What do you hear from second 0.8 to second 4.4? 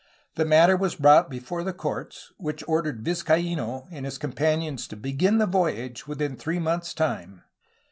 brought before the courts, which ordered Vizcaino and his com